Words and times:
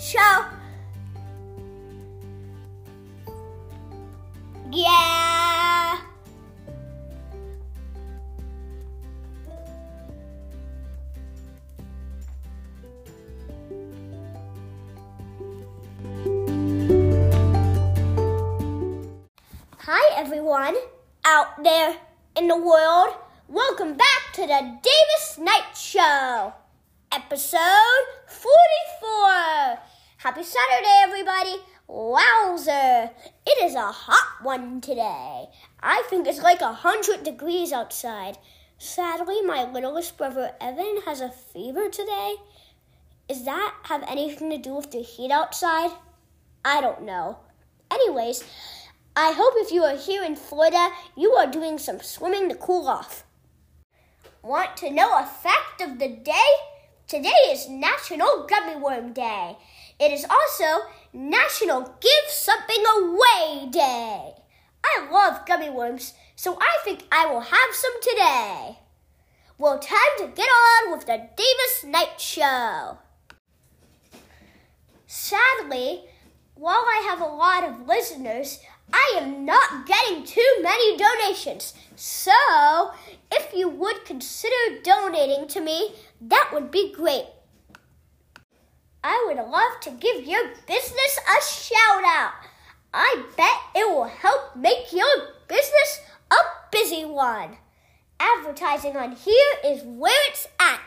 show. 0.00 0.44
Yeah. 4.72 6.00
Hi, 19.80 20.14
everyone 20.16 20.76
out 21.24 21.62
there 21.62 21.96
in 22.36 22.48
the 22.48 22.56
world. 22.56 23.14
Welcome 23.48 23.96
back 23.98 24.32
to 24.34 24.42
the 24.42 24.78
Davis 24.82 25.38
Knight 25.38 25.76
Show, 25.76 26.54
episode 27.12 28.06
44. 28.28 29.89
Happy 30.22 30.42
Saturday, 30.42 31.00
everybody. 31.02 31.62
Wowzer, 31.88 33.10
it 33.46 33.64
is 33.64 33.74
a 33.74 33.90
hot 33.90 34.44
one 34.44 34.82
today. 34.82 35.48
I 35.82 36.02
think 36.10 36.26
it's 36.26 36.42
like 36.42 36.60
a 36.60 36.74
hundred 36.74 37.22
degrees 37.22 37.72
outside. 37.72 38.36
Sadly, 38.76 39.40
my 39.40 39.64
littlest 39.64 40.18
brother 40.18 40.52
Evan 40.60 40.98
has 41.06 41.22
a 41.22 41.30
fever 41.30 41.88
today. 41.88 42.34
Does 43.30 43.46
that 43.46 43.74
have 43.84 44.04
anything 44.06 44.50
to 44.50 44.58
do 44.58 44.74
with 44.74 44.90
the 44.90 45.00
heat 45.00 45.30
outside? 45.30 45.92
I 46.66 46.82
don't 46.82 47.04
know. 47.04 47.38
Anyways, 47.90 48.44
I 49.16 49.32
hope 49.32 49.54
if 49.56 49.72
you 49.72 49.84
are 49.84 49.96
here 49.96 50.22
in 50.22 50.36
Florida, 50.36 50.90
you 51.16 51.32
are 51.32 51.50
doing 51.50 51.78
some 51.78 52.00
swimming 52.00 52.50
to 52.50 52.56
cool 52.56 52.88
off. 52.88 53.24
Want 54.42 54.76
to 54.76 54.90
know 54.90 55.18
a 55.18 55.24
fact 55.24 55.80
of 55.80 55.98
the 55.98 56.08
day? 56.08 56.52
Today 57.06 57.30
is 57.48 57.70
National 57.70 58.46
Gummy 58.46 58.76
Worm 58.76 59.14
Day. 59.14 59.56
It 60.00 60.12
is 60.12 60.24
also 60.24 60.86
National 61.12 61.82
Give 62.00 62.30
Something 62.30 62.82
Away 62.96 63.68
Day. 63.70 64.32
I 64.82 65.08
love 65.12 65.44
gummy 65.44 65.68
worms, 65.68 66.14
so 66.34 66.56
I 66.58 66.78
think 66.84 67.04
I 67.12 67.26
will 67.26 67.42
have 67.42 67.74
some 67.74 68.00
today. 68.00 68.78
Well, 69.58 69.78
time 69.78 69.98
to 70.16 70.28
get 70.28 70.48
on 70.48 70.90
with 70.90 71.04
the 71.04 71.28
Davis 71.36 71.84
Knight 71.84 72.18
Show. 72.18 72.96
Sadly, 75.06 76.04
while 76.54 76.86
I 76.88 77.04
have 77.06 77.20
a 77.20 77.24
lot 77.24 77.64
of 77.64 77.86
listeners, 77.86 78.60
I 78.94 79.18
am 79.20 79.44
not 79.44 79.86
getting 79.86 80.24
too 80.24 80.60
many 80.62 80.96
donations. 80.96 81.74
So, 81.94 82.92
if 83.30 83.52
you 83.54 83.68
would 83.68 84.06
consider 84.06 84.80
donating 84.82 85.46
to 85.48 85.60
me, 85.60 85.94
that 86.22 86.52
would 86.54 86.70
be 86.70 86.90
great. 86.90 87.26
I 89.02 89.24
would 89.26 89.36
love 89.36 89.80
to 89.82 89.90
give 89.90 90.26
your 90.26 90.48
business 90.66 91.18
a 91.18 91.42
shout 91.44 92.04
out. 92.04 92.32
I 92.92 93.24
bet 93.36 93.60
it 93.74 93.88
will 93.88 94.04
help 94.04 94.54
make 94.56 94.92
your 94.92 95.06
business 95.48 96.00
a 96.30 96.36
busy 96.70 97.04
one. 97.04 97.56
Advertising 98.18 98.96
on 98.96 99.12
here 99.12 99.54
is 99.64 99.82
where 99.82 100.28
it's 100.28 100.46
at. 100.58 100.80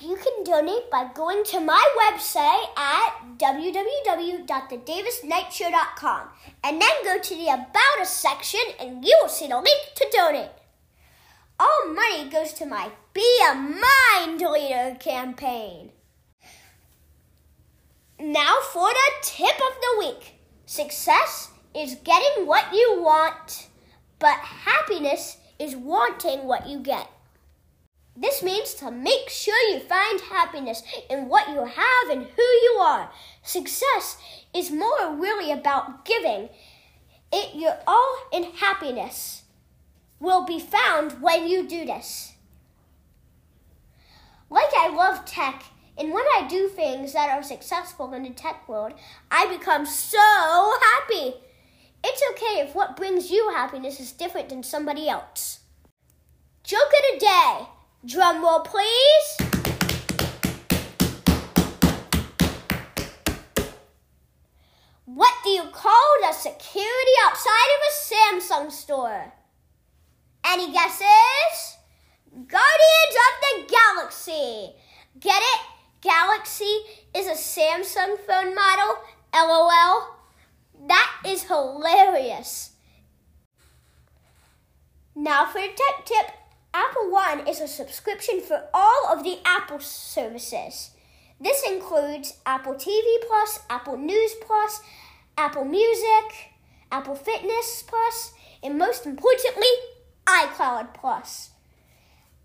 You 0.00 0.16
can 0.16 0.44
donate 0.44 0.88
by 0.90 1.10
going 1.12 1.42
to 1.44 1.58
my 1.58 1.84
website 1.98 2.78
at 2.78 3.38
www.thedavisknightshow.com 3.38 6.28
and 6.62 6.80
then 6.80 7.04
go 7.04 7.18
to 7.18 7.34
the 7.34 7.48
About 7.48 8.00
Us 8.00 8.16
section 8.16 8.60
and 8.78 9.04
you 9.04 9.18
will 9.20 9.28
see 9.28 9.48
the 9.48 9.56
link 9.56 9.94
to 9.96 10.06
donate. 10.12 10.59
All 11.62 11.92
money 11.92 12.30
goes 12.30 12.54
to 12.54 12.64
my 12.64 12.90
Be 13.12 13.38
a 13.50 13.54
Mind 13.54 14.40
Leader 14.40 14.96
campaign. 14.98 15.90
Now 18.18 18.60
for 18.72 18.88
the 18.88 19.10
tip 19.20 19.56
of 19.56 19.74
the 19.82 19.98
week. 19.98 20.36
Success 20.64 21.50
is 21.74 21.96
getting 21.96 22.46
what 22.46 22.72
you 22.72 23.02
want, 23.02 23.68
but 24.18 24.36
happiness 24.36 25.36
is 25.58 25.76
wanting 25.76 26.46
what 26.46 26.66
you 26.66 26.78
get. 26.78 27.10
This 28.16 28.42
means 28.42 28.72
to 28.76 28.90
make 28.90 29.28
sure 29.28 29.68
you 29.68 29.80
find 29.80 30.18
happiness 30.18 30.82
in 31.10 31.28
what 31.28 31.50
you 31.50 31.66
have 31.66 32.10
and 32.10 32.22
who 32.22 32.42
you 32.42 32.78
are. 32.80 33.10
Success 33.42 34.16
is 34.54 34.70
more 34.70 35.14
really 35.14 35.52
about 35.52 36.06
giving. 36.06 36.48
It 37.30 37.54
your 37.54 37.76
all 37.86 38.16
in 38.32 38.44
happiness 38.44 39.39
will 40.20 40.44
be 40.44 40.60
found 40.60 41.20
when 41.22 41.48
you 41.48 41.66
do 41.66 41.84
this. 41.86 42.34
Like 44.50 44.70
I 44.76 44.94
love 44.94 45.24
tech, 45.24 45.64
and 45.96 46.12
when 46.12 46.24
I 46.36 46.46
do 46.48 46.68
things 46.68 47.14
that 47.14 47.30
are 47.30 47.42
successful 47.42 48.12
in 48.12 48.22
the 48.22 48.30
tech 48.30 48.68
world, 48.68 48.92
I 49.30 49.46
become 49.46 49.86
so 49.86 50.18
happy. 50.18 51.34
It's 52.04 52.22
okay 52.32 52.60
if 52.60 52.74
what 52.74 52.96
brings 52.96 53.30
you 53.30 53.50
happiness 53.50 54.00
is 54.00 54.12
different 54.12 54.48
than 54.48 54.62
somebody 54.62 55.08
else. 55.08 55.60
Joke 56.64 56.80
of 56.80 57.14
the 57.14 57.18
day. 57.20 57.66
Drum 58.06 58.42
roll, 58.42 58.60
please. 58.60 59.36
What 65.04 65.34
do 65.44 65.50
you 65.50 65.64
call 65.72 66.16
the 66.22 66.32
security 66.32 67.16
outside 67.26 67.70
of 67.76 67.80
a 67.86 68.40
Samsung 68.40 68.72
store? 68.72 69.34
Any 70.52 70.72
guesses? 70.72 71.76
Guardians 72.32 73.16
of 73.28 73.34
the 73.40 73.72
Galaxy. 73.72 74.72
Get 75.20 75.40
it? 75.40 75.60
Galaxy 76.00 76.80
is 77.14 77.28
a 77.28 77.38
Samsung 77.38 78.18
phone 78.26 78.52
model. 78.52 78.96
LOL. 79.32 80.16
That 80.88 81.22
is 81.24 81.44
hilarious. 81.44 82.72
Now 85.14 85.46
for 85.46 85.60
the 85.60 85.68
tech 85.68 86.04
tip. 86.04 86.34
Apple 86.74 87.12
One 87.12 87.46
is 87.46 87.60
a 87.60 87.68
subscription 87.68 88.40
for 88.40 88.64
all 88.74 89.06
of 89.08 89.22
the 89.22 89.38
Apple 89.44 89.78
services. 89.78 90.90
This 91.40 91.62
includes 91.64 92.38
Apple 92.44 92.74
TV 92.74 93.02
Plus, 93.28 93.60
Apple 93.70 93.98
News 93.98 94.32
Plus, 94.44 94.80
Apple 95.38 95.64
Music, 95.64 96.54
Apple 96.90 97.14
Fitness 97.14 97.84
Plus, 97.86 98.32
and 98.64 98.78
most 98.78 99.06
importantly, 99.06 99.68
iCloud 100.40 100.94
Plus. 100.94 101.50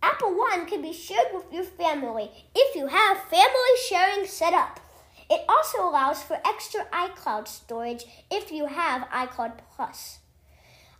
Apple 0.00 0.36
One 0.36 0.64
can 0.66 0.80
be 0.80 0.92
shared 0.92 1.34
with 1.34 1.52
your 1.52 1.64
family 1.64 2.30
if 2.54 2.76
you 2.76 2.86
have 2.86 3.18
family 3.24 3.74
sharing 3.88 4.26
set 4.26 4.54
up. 4.54 4.78
It 5.28 5.44
also 5.48 5.88
allows 5.88 6.22
for 6.22 6.38
extra 6.44 6.86
iCloud 6.92 7.48
storage 7.48 8.04
if 8.30 8.52
you 8.52 8.66
have 8.66 9.08
iCloud 9.08 9.58
Plus. 9.74 10.20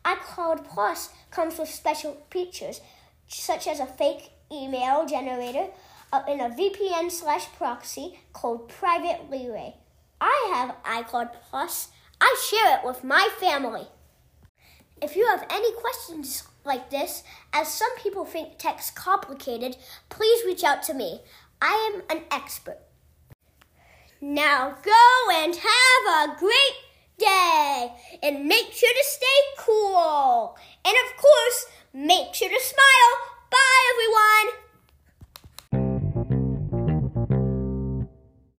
iCloud 0.04 0.68
Plus 0.68 1.10
comes 1.30 1.58
with 1.60 1.68
special 1.68 2.26
features 2.28 2.80
such 3.28 3.68
as 3.68 3.78
a 3.78 3.86
fake 3.86 4.30
email 4.52 5.06
generator 5.06 5.68
in 6.26 6.40
a 6.40 6.50
VPN 6.50 7.08
slash 7.08 7.46
proxy 7.52 8.18
called 8.32 8.68
Private 8.68 9.20
Relay. 9.30 9.76
I 10.20 10.50
have 10.52 11.04
iCloud 11.04 11.30
Plus. 11.50 11.90
I 12.20 12.36
share 12.50 12.78
it 12.78 12.84
with 12.84 13.04
my 13.04 13.28
family. 13.38 13.86
If 15.00 15.14
you 15.14 15.26
have 15.28 15.46
any 15.48 15.72
questions 15.74 16.49
like 16.64 16.90
this, 16.90 17.22
as 17.52 17.72
some 17.72 17.94
people 17.96 18.24
think 18.24 18.58
tech's 18.58 18.90
complicated, 18.90 19.76
please 20.08 20.44
reach 20.44 20.64
out 20.64 20.82
to 20.84 20.94
me. 20.94 21.22
I 21.60 21.92
am 21.92 22.16
an 22.16 22.24
expert. 22.30 22.78
Now 24.20 24.76
go 24.82 25.32
and 25.34 25.54
have 25.56 26.30
a 26.30 26.38
great 26.38 26.76
day 27.18 27.92
and 28.22 28.46
make 28.46 28.72
sure 28.72 28.92
to 28.92 29.04
stay 29.04 29.26
cool. 29.58 29.89